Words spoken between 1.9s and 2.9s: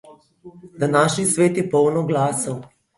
oglasov.